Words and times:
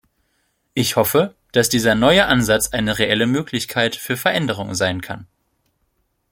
Ich 0.73 0.95
hoffe, 0.95 1.35
dass 1.51 1.69
dieser 1.69 1.93
neue 1.93 2.25
Ansatz 2.25 2.69
eine 2.73 2.97
reelle 2.97 3.27
Möglichkeit 3.27 3.95
für 3.95 4.17
Veränderungen 4.17 4.73
sein 4.73 4.99
kann. 4.99 5.27